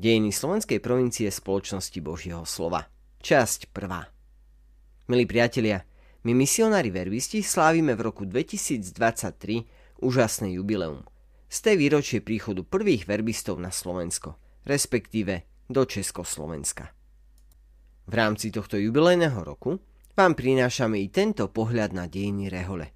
Dejiny 0.00 0.32
slovenskej 0.32 0.80
provincie 0.80 1.28
spoločnosti 1.28 2.00
Božieho 2.00 2.48
slova. 2.48 2.88
Časť 3.20 3.68
1. 3.68 5.12
Milí 5.12 5.28
priatelia, 5.28 5.84
my 6.24 6.32
misionári 6.32 6.88
verbisti 6.88 7.44
slávime 7.44 7.92
v 7.92 8.08
roku 8.08 8.24
2023 8.24 8.96
úžasné 10.00 10.56
jubileum. 10.56 11.04
Z 11.52 11.68
tej 11.68 11.76
výročie 11.76 12.24
príchodu 12.24 12.64
prvých 12.64 13.04
verbistov 13.04 13.60
na 13.60 13.68
Slovensko, 13.68 14.40
respektíve 14.64 15.68
do 15.68 15.84
Československa. 15.84 16.96
V 18.08 18.12
rámci 18.16 18.48
tohto 18.48 18.80
jubilejného 18.80 19.44
roku 19.44 19.84
vám 20.16 20.32
prinášame 20.32 20.96
i 20.96 21.12
tento 21.12 21.44
pohľad 21.52 21.92
na 21.92 22.08
dejiny 22.08 22.48
Rehole. 22.48 22.88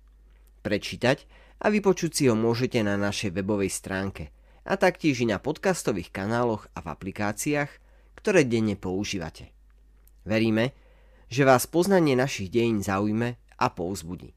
Prečítať 0.65 1.29
a 1.61 1.69
vypočuť 1.69 2.11
si 2.17 2.33
ho 2.33 2.35
môžete 2.35 2.81
na 2.81 2.97
našej 2.97 3.37
webovej 3.37 3.69
stránke– 3.69 4.25
a 4.65 4.81
taktiež 4.81 5.21
i 5.21 5.27
na 5.29 5.37
podcastových 5.37 6.09
kanáloch 6.09 6.69
a 6.73 6.81
v 6.81 6.91
aplikáciách, 6.91 7.71
ktoré 8.17 8.49
denne 8.49 8.75
používate. 8.81 9.53
Veríme, 10.25 10.73
že 11.29 11.45
vás 11.45 11.69
poznanie 11.69 12.17
našich 12.17 12.49
dejín 12.49 12.81
zaujme 12.81 13.37
a 13.61 13.67
povzbudí. 13.69 14.33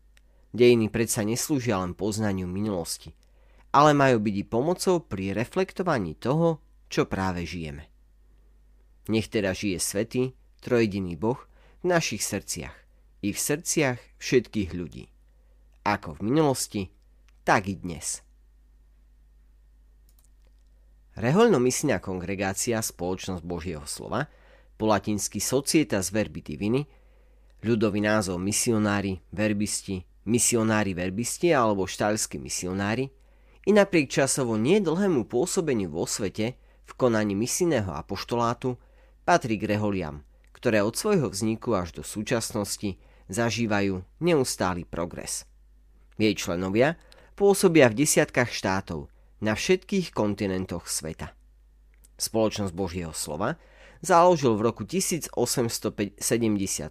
Dejiny 0.51 0.91
predsa 0.91 1.23
neslúžia 1.23 1.79
len 1.79 1.95
poznaniu 1.95 2.47
minulosti, 2.47 3.15
ale 3.71 3.95
majú 3.95 4.19
byť 4.19 4.35
i 4.35 4.45
pomocou 4.47 4.99
pri 5.03 5.31
reflektovaní 5.31 6.19
toho, 6.19 6.59
čo 6.91 7.07
práve 7.07 7.47
žijeme. 7.47 7.87
Nech 9.07 9.31
teda 9.31 9.55
žije 9.55 9.79
svetý, 9.79 10.23
trojediný 10.59 11.15
Boh 11.15 11.39
v 11.83 11.95
našich 11.95 12.23
srdciach 12.23 12.75
i 13.23 13.31
v 13.31 13.39
srdciach 13.39 14.19
všetkých 14.19 14.75
ľudí. 14.75 15.07
Ako 15.87 16.19
v 16.19 16.21
minulosti, 16.27 16.91
tak 17.47 17.71
i 17.71 17.79
dnes. 17.79 18.26
Rehoľno-misijná 21.17 21.97
kongregácia 21.97 22.77
Spoločnosť 22.77 23.41
Božieho 23.41 23.81
slova, 23.89 24.29
po 24.77 24.85
latinsky 24.85 25.41
Societas 25.41 26.13
Verbi 26.13 26.45
Divini, 26.45 26.85
ľudový 27.65 28.05
názov 28.05 28.37
misionári, 28.37 29.17
verbisti, 29.33 30.05
misionári 30.29 30.93
verbisti 30.93 31.49
alebo 31.49 31.89
štáľskí 31.89 32.37
misionári, 32.37 33.09
i 33.65 33.73
napriek 33.73 34.13
časovo 34.13 34.61
nedlhému 34.61 35.25
pôsobeniu 35.25 35.89
vo 35.89 36.05
svete 36.05 36.53
v 36.85 36.91
konaní 36.93 37.33
misijného 37.33 37.97
apoštolátu 37.97 38.77
patrí 39.25 39.57
k 39.57 39.73
reholiam, 39.73 40.21
ktoré 40.53 40.85
od 40.85 40.93
svojho 40.93 41.33
vzniku 41.33 41.73
až 41.73 41.97
do 41.97 42.03
súčasnosti 42.05 43.01
zažívajú 43.25 44.05
neustály 44.21 44.85
progres. 44.85 45.49
Jej 46.21 46.37
členovia 46.37 46.93
pôsobia 47.33 47.89
v 47.89 48.05
desiatkách 48.05 48.53
štátov– 48.53 49.09
na 49.41 49.53
všetkých 49.53 50.13
kontinentoch 50.13 50.89
sveta. 50.89 51.33
Spoločnosť 52.17 52.73
Božieho 52.73 53.13
slova 53.13 53.61
založil 54.01 54.57
v 54.57 54.65
roku 54.65 54.83
1875 54.85 55.37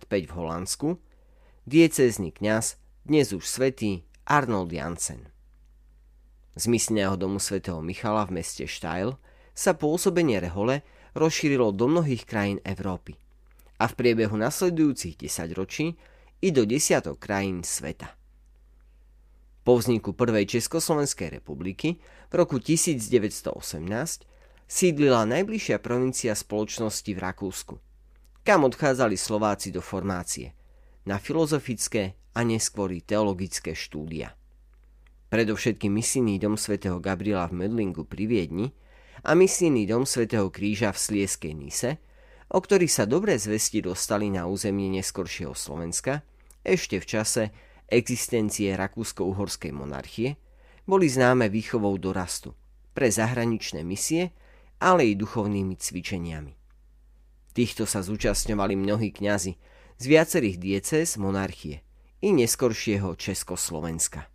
v 0.07 0.33
Holandsku 0.35 0.89
diecézny 1.67 2.31
kňaz, 2.31 2.79
dnes 3.03 3.35
už 3.35 3.43
svätý 3.43 4.07
Arnold 4.23 4.71
Jansen. 4.71 5.27
Z 6.55 6.71
misného 6.71 7.19
domu 7.19 7.43
svätého 7.43 7.83
Michala 7.83 8.23
v 8.31 8.39
meste 8.39 8.71
Štajl 8.71 9.19
sa 9.51 9.75
pôsobenie 9.75 10.39
rehole 10.39 10.87
rozšírilo 11.19 11.75
do 11.75 11.91
mnohých 11.91 12.23
krajín 12.23 12.63
Európy 12.63 13.19
a 13.77 13.91
v 13.91 13.97
priebehu 13.99 14.39
nasledujúcich 14.39 15.19
desaťročí 15.21 15.99
i 16.41 16.49
do 16.55 16.63
desiatok 16.65 17.19
krajín 17.21 17.67
sveta. 17.67 18.15
Po 19.67 19.83
vzniku 19.83 20.15
Prvej 20.15 20.47
Československej 20.47 21.43
republiky 21.43 21.99
v 22.31 22.35
roku 22.39 22.63
1918 22.63 23.51
sídlila 24.71 25.27
najbližšia 25.27 25.83
provincia 25.83 26.39
spoločnosti 26.39 27.11
v 27.11 27.19
Rakúsku, 27.19 27.75
kam 28.47 28.63
odchádzali 28.63 29.19
Slováci 29.19 29.75
do 29.75 29.83
formácie, 29.83 30.55
na 31.03 31.19
filozofické 31.19 32.15
a 32.39 32.47
neskôr 32.47 32.95
teologické 33.03 33.75
štúdia. 33.75 34.39
Predovšetkým 35.35 35.91
misijný 35.91 36.39
dom 36.39 36.55
svätého 36.55 37.03
Gabriela 37.03 37.51
v 37.51 37.67
Medlingu 37.67 38.07
pri 38.07 38.31
Viedni 38.31 38.71
a 39.27 39.35
misijný 39.35 39.83
dom 39.91 40.07
svätého 40.07 40.47
Kríža 40.47 40.95
v 40.95 41.03
Slieskej 41.03 41.59
Nise, 41.59 41.99
o 42.55 42.63
ktorých 42.63 43.03
sa 43.03 43.03
dobré 43.03 43.35
zvesti 43.35 43.83
dostali 43.83 44.31
na 44.31 44.47
územie 44.47 44.95
neskoršieho 44.95 45.59
Slovenska, 45.59 46.23
ešte 46.63 47.03
v 47.03 47.07
čase, 47.19 47.43
existencie 47.87 48.75
Rakúsko-Uhorskej 48.75 49.73
monarchie, 49.73 50.37
boli 50.87 51.11
známe 51.11 51.51
výchovou 51.51 51.99
dorastu 51.99 52.55
pre 52.95 53.11
zahraničné 53.11 53.83
misie, 53.83 54.31
ale 54.79 55.11
i 55.11 55.19
duchovnými 55.19 55.75
cvičeniami. 55.77 56.55
Týchto 57.57 57.89
sa 57.89 58.05
zúčastňovali 58.05 58.77
mnohí 58.77 59.11
kňazi 59.17 59.53
z 59.97 60.05
viacerých 60.05 60.57
diecéz 60.61 61.17
monarchie 61.17 61.81
i 62.21 62.29
neskoršieho 62.33 63.17
Československa. 63.17 64.29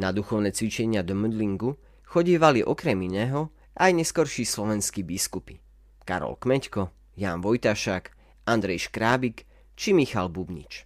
Na 0.00 0.12
duchovné 0.12 0.52
cvičenia 0.52 1.04
do 1.04 1.16
Mdlingu 1.16 1.76
chodievali 2.08 2.64
okrem 2.64 2.96
iného 3.04 3.52
aj 3.76 3.92
neskorší 3.92 4.44
slovenskí 4.48 5.04
biskupy 5.04 5.60
Karol 6.06 6.40
Kmeďko, 6.40 6.88
Jan 7.16 7.40
Vojtašák, 7.44 8.12
Andrej 8.48 8.88
Škrábik 8.88 9.44
či 9.76 9.92
Michal 9.92 10.32
Bubnič. 10.32 10.85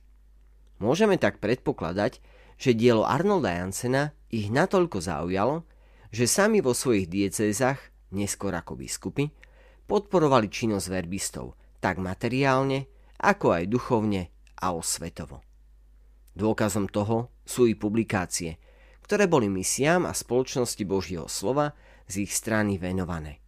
Môžeme 0.80 1.20
tak 1.20 1.44
predpokladať, 1.44 2.24
že 2.56 2.72
dielo 2.72 3.04
Arnolda 3.04 3.52
Jansena 3.52 4.16
ich 4.32 4.48
natoľko 4.48 5.04
zaujalo, 5.04 5.68
že 6.08 6.24
sami 6.24 6.64
vo 6.64 6.72
svojich 6.72 7.06
diecézach, 7.06 7.78
neskôr 8.16 8.50
ako 8.56 8.80
biskupy, 8.80 9.30
podporovali 9.84 10.48
činnosť 10.48 10.86
verbistov 10.88 11.54
tak 11.80 12.00
materiálne, 12.00 12.88
ako 13.20 13.46
aj 13.60 13.64
duchovne 13.68 14.22
a 14.60 14.72
osvetovo. 14.72 15.44
Dôkazom 16.36 16.88
toho 16.88 17.32
sú 17.44 17.68
i 17.68 17.76
publikácie, 17.76 18.56
ktoré 19.04 19.26
boli 19.26 19.50
misiám 19.50 20.06
a 20.06 20.14
spoločnosti 20.14 20.84
Božieho 20.86 21.26
slova 21.26 21.74
z 22.06 22.24
ich 22.24 22.32
strany 22.32 22.78
venované. 22.78 23.42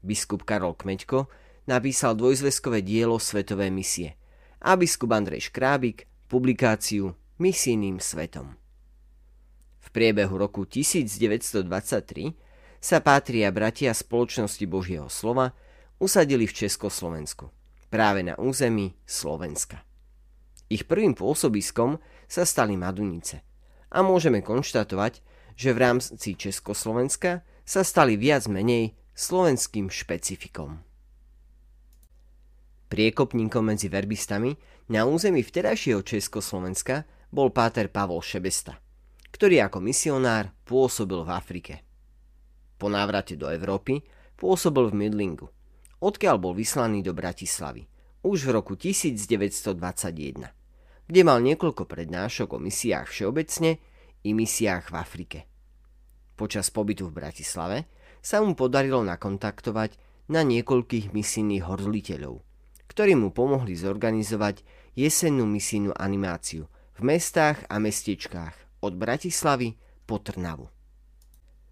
Biskup 0.00 0.46
Karol 0.46 0.78
Kmeďko 0.78 1.26
napísal 1.66 2.14
dvojzveskové 2.14 2.80
dielo 2.80 3.18
Svetové 3.18 3.68
misie 3.68 4.14
a 4.62 4.78
biskup 4.78 5.10
Andrej 5.10 5.50
Škrábik 5.50 6.11
publikáciu 6.32 7.12
Misijným 7.36 8.00
svetom. 8.00 8.56
V 9.84 9.88
priebehu 9.92 10.40
roku 10.40 10.64
1923 10.64 11.68
sa 12.80 13.04
pátria 13.04 13.52
bratia 13.52 13.92
spoločnosti 13.92 14.64
Božieho 14.64 15.12
slova 15.12 15.52
usadili 16.00 16.48
v 16.48 16.56
Československu, 16.56 17.52
práve 17.92 18.24
na 18.24 18.32
území 18.40 18.96
Slovenska. 19.04 19.84
Ich 20.72 20.88
prvým 20.88 21.12
pôsobiskom 21.12 22.00
sa 22.24 22.48
stali 22.48 22.80
Madunice 22.80 23.44
a 23.92 24.00
môžeme 24.00 24.40
konštatovať, 24.40 25.20
že 25.52 25.76
v 25.76 25.78
rámci 25.84 26.32
Československa 26.32 27.44
sa 27.60 27.84
stali 27.84 28.16
viac 28.16 28.48
menej 28.48 28.96
slovenským 29.12 29.92
špecifikom. 29.92 30.80
Priekopníkom 32.92 33.72
medzi 33.72 33.88
verbistami 33.88 34.52
na 34.92 35.08
území 35.08 35.40
vtedajšieho 35.40 36.04
Československa 36.04 37.08
bol 37.32 37.48
páter 37.48 37.88
Pavol 37.88 38.20
Šebesta, 38.20 38.76
ktorý 39.32 39.64
ako 39.64 39.80
misionár 39.80 40.52
pôsobil 40.68 41.24
v 41.24 41.30
Afrike. 41.32 41.74
Po 42.76 42.92
návrate 42.92 43.40
do 43.40 43.48
Európy 43.48 44.04
pôsobil 44.36 44.92
v 44.92 45.08
Midlingu, 45.08 45.48
odkiaľ 46.04 46.36
bol 46.36 46.52
vyslaný 46.52 47.00
do 47.00 47.16
Bratislavy 47.16 47.88
už 48.28 48.44
v 48.44 48.60
roku 48.60 48.76
1921, 48.76 50.52
kde 51.08 51.20
mal 51.24 51.40
niekoľko 51.40 51.88
prednášok 51.88 52.52
o 52.52 52.58
misiách 52.60 53.08
všeobecne 53.08 53.80
i 54.20 54.30
misiách 54.36 54.92
v 54.92 54.94
Afrike. 55.00 55.38
Počas 56.36 56.68
pobytu 56.68 57.08
v 57.08 57.24
Bratislave 57.24 57.88
sa 58.20 58.44
mu 58.44 58.52
podarilo 58.52 59.00
nakontaktovať 59.00 59.96
na 60.28 60.44
niekoľkých 60.44 61.16
misijných 61.16 61.64
horliteľov– 61.64 62.36
ktorí 62.92 63.16
mu 63.16 63.32
pomohli 63.32 63.72
zorganizovať 63.72 64.60
jesennú 64.92 65.48
misijnú 65.48 65.96
animáciu 65.96 66.68
v 67.00 67.16
mestách 67.16 67.64
a 67.72 67.80
mestečkách 67.80 68.84
od 68.84 68.92
Bratislavy 69.00 69.80
po 70.04 70.20
Trnavu. 70.20 70.68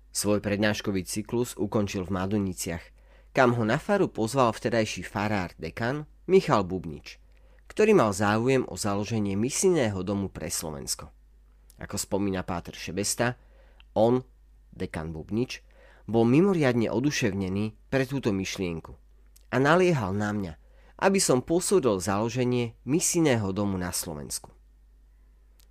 Svoj 0.09 0.41
prednáškový 0.41 1.05
cyklus 1.05 1.53
ukončil 1.61 2.09
v 2.09 2.17
Maduniciach, 2.17 2.81
kam 3.37 3.53
ho 3.53 3.69
na 3.69 3.77
faru 3.77 4.09
pozval 4.09 4.57
vtedajší 4.57 5.05
farár 5.05 5.53
dekan 5.61 6.09
Michal 6.25 6.65
Bubnič, 6.65 7.21
ktorý 7.69 7.93
mal 7.93 8.17
záujem 8.17 8.65
o 8.65 8.75
založenie 8.81 9.37
misijného 9.37 10.01
domu 10.01 10.33
pre 10.33 10.49
Slovensko. 10.49 11.13
Ako 11.77 12.01
spomína 12.01 12.49
Páter 12.49 12.73
Šebesta, 12.73 13.37
on, 13.93 14.25
dekan 14.73 15.13
Bubnič, 15.13 15.61
bol 16.09 16.25
mimoriadne 16.25 16.89
oduševnený 16.89 17.93
pre 17.93 18.09
túto 18.09 18.33
myšlienku 18.33 18.97
a 19.51 19.57
naliehal 19.61 20.17
na 20.17 20.33
mňa, 20.35 20.53
aby 21.01 21.17
som 21.17 21.41
posúdil 21.41 21.97
založenie 21.97 22.77
misijného 22.85 23.51
domu 23.57 23.81
na 23.81 23.89
Slovensku. 23.89 24.53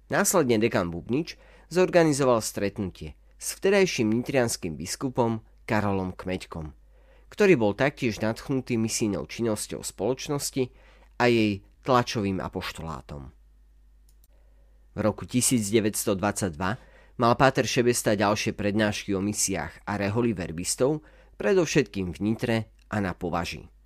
Následne 0.10 0.58
dekan 0.58 0.90
Bubnič 0.90 1.38
zorganizoval 1.70 2.42
stretnutie 2.42 3.14
s 3.38 3.54
vtedajším 3.62 4.10
nitrianským 4.10 4.74
biskupom 4.74 5.46
Karolom 5.70 6.18
Kmeďkom, 6.18 6.74
ktorý 7.30 7.54
bol 7.62 7.78
taktiež 7.78 8.18
nadchnutý 8.26 8.76
misijnou 8.82 9.30
činnosťou 9.30 9.86
spoločnosti 9.86 10.74
a 11.22 11.30
jej 11.30 11.62
tlačovým 11.86 12.42
apoštolátom. 12.42 13.30
V 14.98 15.00
roku 15.00 15.30
1922 15.30 16.58
mal 17.22 17.34
Páter 17.38 17.70
Šebesta 17.70 18.18
ďalšie 18.18 18.58
prednášky 18.58 19.14
o 19.14 19.22
misiách 19.22 19.86
a 19.86 19.96
reholi 19.96 20.34
verbistov, 20.34 21.06
predovšetkým 21.38 22.18
v 22.18 22.20
Nitre 22.20 22.58
a 22.90 22.98
na 22.98 23.14
Považi. 23.14 23.79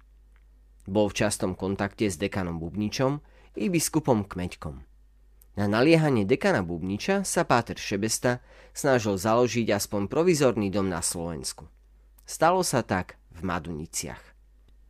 Bol 0.83 1.07
v 1.11 1.17
častom 1.23 1.55
kontakte 1.55 2.11
s 2.11 2.19
dekanom 2.19 2.59
Bubničom 2.59 3.23
i 3.55 3.71
biskupom 3.71 4.27
Kmeďkom. 4.27 4.83
Na 5.53 5.69
naliehanie 5.69 6.25
dekana 6.25 6.65
Bubniča 6.65 7.21
sa 7.21 7.45
Páter 7.45 7.77
Šebesta 7.77 8.41
snažil 8.73 9.15
založiť 9.21 9.69
aspoň 9.69 10.09
provizorný 10.09 10.73
dom 10.73 10.89
na 10.89 11.05
Slovensku. 11.05 11.69
Stalo 12.25 12.65
sa 12.65 12.81
tak 12.81 13.21
v 13.29 13.45
Maduniciach. 13.45 14.33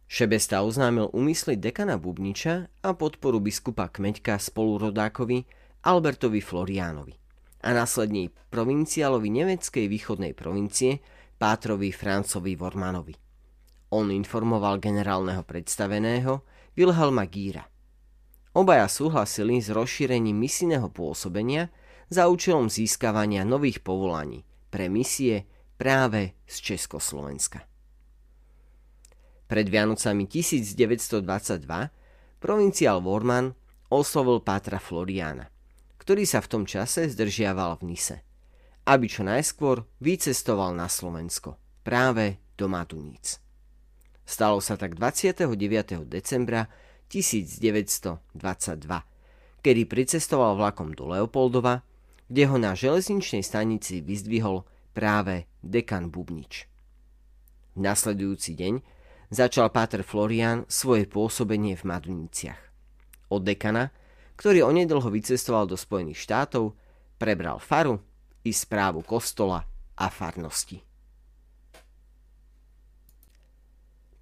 Šebesta 0.08 0.64
oznámil 0.64 1.10
úmysly 1.12 1.60
dekana 1.60 2.00
Bubniča 2.00 2.70
a 2.86 2.90
podporu 2.96 3.44
biskupa 3.44 3.90
Kmeďka 3.90 4.40
spolurodákovi 4.40 5.44
Albertovi 5.84 6.40
Floriánovi 6.40 7.16
a 7.64 7.70
následne 7.72 8.30
provinciálovi 8.52 9.32
nemeckej 9.32 9.88
východnej 9.88 10.36
provincie 10.36 11.00
Pátrovi 11.40 11.92
Francovi 11.96 12.56
Vormanovi. 12.60 13.23
On 13.94 14.10
informoval 14.10 14.82
generálneho 14.82 15.46
predstaveného 15.46 16.42
Wilhelma 16.74 17.30
Gíra. 17.30 17.70
Obaja 18.58 18.90
súhlasili 18.90 19.62
s 19.62 19.70
rozšírením 19.70 20.34
misijného 20.34 20.90
pôsobenia 20.90 21.70
za 22.10 22.26
účelom 22.26 22.74
získavania 22.74 23.46
nových 23.46 23.86
povolaní 23.86 24.42
pre 24.74 24.90
misie 24.90 25.46
práve 25.78 26.34
z 26.50 26.74
Československa. 26.74 27.62
Pred 29.46 29.68
Vianocami 29.70 30.26
1922 30.26 31.62
provinciál 32.42 32.98
Vorman 32.98 33.54
oslovil 33.94 34.42
Pátra 34.42 34.82
Floriana, 34.82 35.46
ktorý 36.02 36.26
sa 36.26 36.42
v 36.42 36.50
tom 36.50 36.64
čase 36.66 37.06
zdržiaval 37.14 37.78
v 37.78 37.94
Nise, 37.94 38.26
aby 38.90 39.06
čo 39.06 39.22
najskôr 39.22 39.86
vycestoval 40.02 40.74
na 40.74 40.90
Slovensko, 40.90 41.62
práve 41.86 42.42
do 42.58 42.66
Matuníc. 42.66 43.43
Stalo 44.24 44.64
sa 44.64 44.80
tak 44.80 44.96
29. 44.96 46.08
decembra 46.08 46.72
1922, 47.12 48.24
kedy 49.60 49.82
pricestoval 49.86 50.56
vlakom 50.56 50.96
do 50.96 51.12
Leopoldova, 51.12 51.84
kde 52.32 52.44
ho 52.48 52.58
na 52.58 52.74
železničnej 52.74 53.44
stanici 53.44 54.00
vyzdvihol 54.00 54.64
práve 54.96 55.46
dekan 55.60 56.08
Bubnič. 56.08 56.66
V 57.76 57.80
nasledujúci 57.84 58.56
deň 58.56 58.74
začal 59.34 59.74
Páter 59.74 60.06
Florian 60.06 60.64
svoje 60.70 61.10
pôsobenie 61.10 61.74
v 61.74 61.84
Maduniciach. 61.90 62.62
Od 63.34 63.42
dekana, 63.42 63.90
ktorý 64.38 64.64
onedlho 64.66 65.10
vycestoval 65.10 65.66
do 65.66 65.74
Spojených 65.74 66.22
štátov, 66.22 66.78
prebral 67.18 67.58
faru 67.58 67.98
i 68.46 68.54
správu 68.54 69.02
kostola 69.02 69.66
a 69.98 70.06
farnosti. 70.10 70.93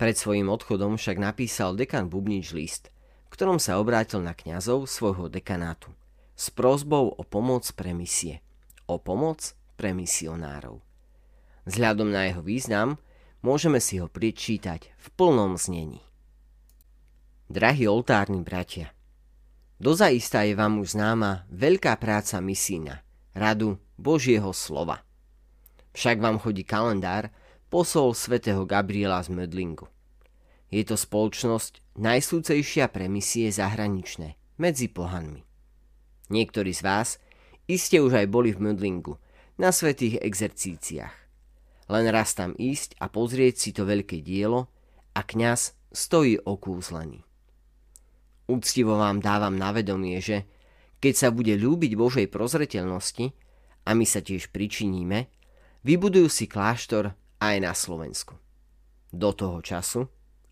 Pred 0.01 0.17
svojim 0.17 0.49
odchodom 0.49 0.97
však 0.97 1.21
napísal 1.21 1.77
dekan 1.77 2.09
Bubnič 2.09 2.57
list, 2.57 2.89
v 3.29 3.37
ktorom 3.37 3.61
sa 3.61 3.77
obrátil 3.77 4.25
na 4.25 4.33
kňazov 4.33 4.89
svojho 4.89 5.29
dekanátu 5.29 5.93
s 6.33 6.49
prozbou 6.49 7.13
o 7.13 7.21
pomoc 7.21 7.69
pre 7.77 7.93
misie, 7.93 8.41
o 8.89 8.97
pomoc 8.97 9.53
pre 9.77 9.93
misionárov. 9.93 10.81
Vzhľadom 11.69 12.09
na 12.09 12.33
jeho 12.33 12.41
význam 12.41 12.97
môžeme 13.45 13.77
si 13.77 14.01
ho 14.01 14.09
prečítať 14.09 14.89
v 14.89 15.07
plnom 15.13 15.53
znení. 15.53 16.01
Drahí 17.53 17.85
oltárni 17.85 18.41
bratia, 18.41 18.89
dozaista 19.77 20.41
je 20.41 20.57
vám 20.57 20.81
už 20.81 20.97
známa 20.97 21.45
veľká 21.53 21.93
práca 22.01 22.41
misína, 22.41 23.05
radu 23.37 23.77
Božieho 24.01 24.49
slova. 24.49 25.05
Však 25.93 26.17
vám 26.17 26.41
chodí 26.41 26.65
kalendár, 26.65 27.29
posol 27.71 28.11
svätého 28.11 28.67
Gabriela 28.67 29.23
z 29.23 29.31
Mödlingu. 29.31 29.87
Je 30.67 30.83
to 30.83 30.99
spoločnosť 30.99 31.95
najsúcejšia 31.95 32.91
pre 32.91 33.07
misie 33.07 33.47
zahraničné, 33.47 34.35
medzi 34.59 34.91
pohanmi. 34.91 35.47
Niektorí 36.27 36.75
z 36.75 36.83
vás 36.83 37.09
iste 37.71 38.03
už 38.03 38.19
aj 38.19 38.27
boli 38.27 38.51
v 38.51 38.59
Mödlingu, 38.59 39.15
na 39.55 39.71
svetých 39.71 40.19
exercíciách. 40.19 41.15
Len 41.87 42.05
raz 42.11 42.35
tam 42.35 42.51
ísť 42.59 42.99
a 42.99 43.07
pozrieť 43.07 43.55
si 43.55 43.69
to 43.71 43.87
veľké 43.87 44.19
dielo 44.19 44.67
a 45.15 45.23
kňaz 45.23 45.75
stojí 45.91 46.43
okúzlený. 46.43 47.23
Úctivo 48.51 48.99
vám 48.99 49.23
dávam 49.23 49.55
na 49.55 49.71
vedomie, 49.71 50.19
že 50.19 50.43
keď 50.99 51.13
sa 51.15 51.29
bude 51.31 51.55
ľúbiť 51.55 51.95
Božej 51.95 52.27
prozretelnosti, 52.27 53.31
a 53.87 53.95
my 53.95 54.05
sa 54.05 54.19
tiež 54.21 54.51
pričiníme, 54.53 55.31
vybudujú 55.87 56.27
si 56.29 56.45
kláštor 56.45 57.17
aj 57.41 57.55
na 57.57 57.73
Slovensku. 57.73 58.37
Do 59.09 59.33
toho 59.33 59.59
času, 59.65 60.07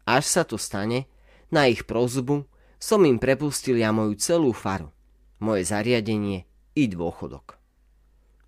až 0.10 0.26
sa 0.26 0.42
to 0.42 0.58
stane, 0.58 1.06
na 1.54 1.70
ich 1.70 1.86
prozbu 1.86 2.50
som 2.82 3.06
im 3.06 3.22
prepustil 3.22 3.78
ja 3.78 3.94
moju 3.94 4.18
celú 4.18 4.52
faru, 4.52 4.90
moje 5.38 5.70
zariadenie 5.70 6.50
i 6.74 6.84
dôchodok. 6.90 7.62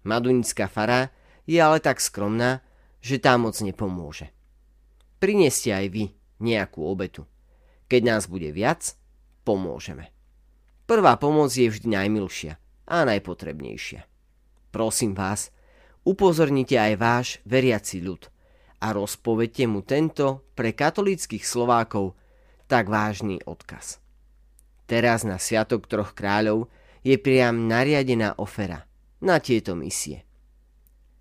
Madunická 0.01 0.65
fara 0.65 1.13
je 1.45 1.61
ale 1.61 1.77
tak 1.77 2.01
skromná, 2.01 2.65
že 3.05 3.21
tá 3.21 3.38
moc 3.38 3.53
nepomôže. 3.61 4.33
Prineste 5.21 5.69
aj 5.69 5.85
vy 5.93 6.03
nejakú 6.41 6.81
obetu. 6.81 7.29
Keď 7.85 8.01
nás 8.01 8.23
bude 8.25 8.49
viac, 8.49 8.97
pomôžeme. 9.45 10.09
Prvá 10.89 11.13
pomoc 11.21 11.53
je 11.53 11.69
vždy 11.69 11.93
najmilšia 11.93 12.57
a 12.89 13.05
najpotrebnejšia. 13.05 14.01
Prosím 14.73 15.13
vás, 15.13 15.53
upozornite 16.07 16.79
aj 16.79 16.93
váš 16.97 17.27
veriaci 17.45 18.01
ľud 18.01 18.30
a 18.81 18.87
rozpovedte 18.91 19.69
mu 19.69 19.85
tento 19.85 20.49
pre 20.57 20.73
katolíckých 20.73 21.45
Slovákov 21.45 22.17
tak 22.65 22.89
vážny 22.89 23.37
odkaz. 23.45 24.01
Teraz 24.89 25.23
na 25.23 25.38
Sviatok 25.38 25.85
troch 25.85 26.17
kráľov 26.17 26.67
je 27.05 27.15
priam 27.21 27.69
nariadená 27.69 28.35
ofera 28.41 28.89
na 29.21 29.38
tieto 29.38 29.77
misie. 29.77 30.25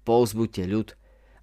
Pouzbuďte 0.02 0.64
ľud 0.64 0.88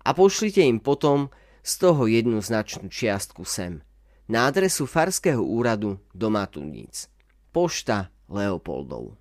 a 0.04 0.10
pošlite 0.18 0.66
im 0.66 0.82
potom 0.82 1.30
z 1.62 1.74
toho 1.78 2.10
jednu 2.10 2.42
značnú 2.42 2.90
čiastku 2.90 3.46
sem, 3.46 3.86
na 4.28 4.50
adresu 4.50 4.90
Farského 4.90 5.40
úradu 5.40 6.02
do 6.12 6.28
Matuníc. 6.28 7.08
Pošta 7.54 8.12
Leopoldov. 8.28 9.16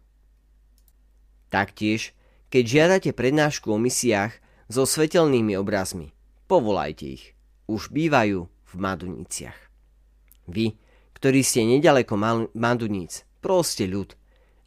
Taktiež 1.47 2.17
keď 2.57 2.65
žiadate 2.65 3.11
prednášku 3.13 3.69
o 3.69 3.77
misiách 3.77 4.33
so 4.73 4.89
svetelnými 4.89 5.61
obrazmi, 5.61 6.16
povolajte 6.47 7.07
ich. 7.07 7.25
Už 7.67 7.91
bývajú 7.91 8.47
v 8.47 8.73
Maduniciach. 8.79 9.59
Vy, 10.47 10.79
ktorí 11.19 11.43
ste 11.43 11.67
nedaleko 11.67 12.15
Maduníc, 12.55 13.27
proste 13.43 13.91
ľud, 13.91 14.15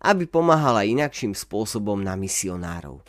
aby 0.03 0.27
pomáhala 0.27 0.88
inakším 0.88 1.36
spôsobom 1.36 2.00
na 2.00 2.19
misionárov. 2.19 3.03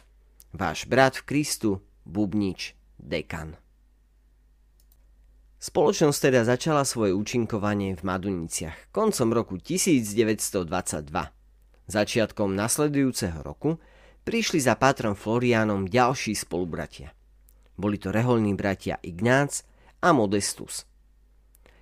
Váš 0.50 0.86
brat 0.86 1.18
v 1.22 1.26
Kristu, 1.26 1.70
Bubnič, 2.02 2.74
dekan. 2.98 3.54
Spoločnosť 5.60 6.18
teda 6.24 6.42
začala 6.48 6.88
svoje 6.88 7.12
účinkovanie 7.12 7.92
v 7.92 8.02
Maduniciach 8.02 8.90
koncom 8.90 9.28
roku 9.30 9.60
1922. 9.60 10.64
Začiatkom 11.90 12.56
nasledujúceho 12.56 13.44
roku 13.44 13.76
prišli 14.24 14.56
za 14.56 14.74
Pátrom 14.80 15.12
Florianom 15.12 15.84
ďalší 15.84 16.32
spolubratia. 16.32 17.12
Boli 17.80 17.96
to 17.96 18.12
reholní 18.12 18.52
bratia 18.52 19.00
Ignác 19.00 19.64
a 20.04 20.12
Modestus. 20.12 20.84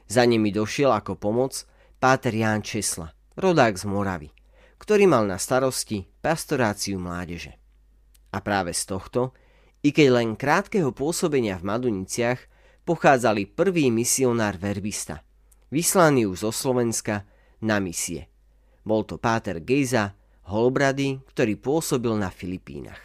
Za 0.07 0.23
nimi 0.23 0.55
došiel 0.55 0.95
ako 0.95 1.19
pomoc 1.19 1.67
Páter 1.99 2.31
Ján 2.31 2.63
Česla, 2.63 3.11
rodák 3.35 3.75
z 3.75 3.85
Moravy, 3.91 4.31
ktorý 4.79 5.11
mal 5.11 5.27
na 5.27 5.43
starosti 5.43 6.07
pastoráciu 6.23 7.03
mládeže. 7.03 7.59
A 8.31 8.39
práve 8.39 8.71
z 8.79 8.87
tohto, 8.87 9.35
i 9.83 9.91
keď 9.91 10.23
len 10.23 10.39
krátkeho 10.39 10.95
pôsobenia 10.95 11.59
v 11.59 11.67
Maduniciach, 11.67 12.47
pochádzali 12.87 13.51
prvý 13.51 13.91
misionár 13.91 14.55
verbista, 14.55 15.27
vyslaný 15.75 16.31
už 16.31 16.47
zo 16.47 16.53
Slovenska 16.55 17.27
na 17.59 17.83
misie. 17.83 18.31
Bol 18.87 19.03
to 19.03 19.19
Páter 19.19 19.67
Gejza 19.67 20.15
Holbrady, 20.47 21.21
ktorý 21.27 21.59
pôsobil 21.59 22.15
na 22.15 22.31
Filipínach. 22.31 23.03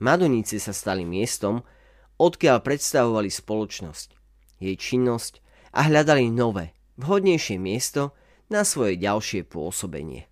Madonice 0.00 0.56
sa 0.56 0.72
stali 0.72 1.04
miestom, 1.04 1.60
odkiaľ 2.20 2.60
predstavovali 2.60 3.32
spoločnosť, 3.32 4.08
jej 4.60 4.76
činnosť 4.76 5.40
a 5.72 5.88
hľadali 5.88 6.28
nové, 6.28 6.76
vhodnejšie 7.00 7.56
miesto 7.56 8.12
na 8.52 8.60
svoje 8.68 9.00
ďalšie 9.00 9.48
pôsobenie. 9.48 10.28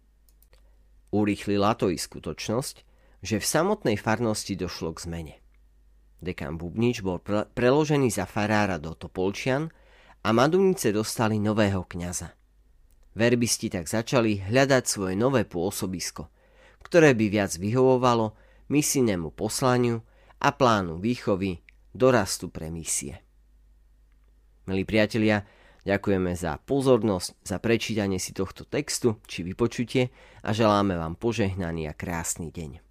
Urýchlila 1.09 1.73
to 1.81 1.89
i 1.89 1.97
skutočnosť, 1.97 2.77
že 3.25 3.41
v 3.41 3.49
samotnej 3.49 3.97
farnosti 3.97 4.53
došlo 4.53 4.93
k 4.93 5.09
zmene. 5.09 5.35
Dekan 6.21 6.61
Bubnič 6.61 7.01
bol 7.01 7.23
pre- 7.23 7.49
preložený 7.49 8.13
za 8.13 8.29
farára 8.29 8.77
do 8.77 8.93
Topolčian 8.93 9.73
a 10.21 10.29
Madunice 10.35 10.93
dostali 10.93 11.41
nového 11.41 11.89
kňaza. 11.89 12.37
Verbisti 13.17 13.73
tak 13.73 13.89
začali 13.89 14.45
hľadať 14.45 14.85
svoje 14.85 15.15
nové 15.17 15.49
pôsobisko, 15.49 16.29
ktoré 16.85 17.17
by 17.17 17.27
viac 17.33 17.57
vyhovovalo 17.57 18.37
misijnému 18.69 19.33
poslaniu 19.33 20.05
a 20.39 20.53
plánu 20.55 21.01
výchovy 21.01 21.59
dorastu 21.99 22.47
pre 22.49 22.71
misie. 22.71 23.19
Milí 24.71 24.87
priatelia, 24.87 25.43
ďakujeme 25.83 26.33
za 26.39 26.57
pozornosť, 26.63 27.43
za 27.43 27.59
prečítanie 27.59 28.23
si 28.23 28.31
tohto 28.31 28.63
textu 28.63 29.19
či 29.27 29.43
vypočutie 29.43 30.15
a 30.47 30.55
želáme 30.55 30.95
vám 30.95 31.19
požehnaný 31.19 31.91
a 31.91 31.99
krásny 31.99 32.55
deň. 32.55 32.88